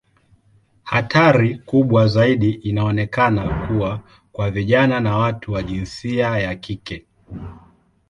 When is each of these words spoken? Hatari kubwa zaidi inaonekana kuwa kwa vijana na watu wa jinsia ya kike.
Hatari 0.83 1.55
kubwa 1.57 2.07
zaidi 2.07 2.49
inaonekana 2.49 3.67
kuwa 3.67 3.99
kwa 4.31 4.51
vijana 4.51 4.99
na 4.99 5.17
watu 5.17 5.51
wa 5.53 5.63
jinsia 5.63 6.37
ya 6.39 6.55
kike. 6.55 7.05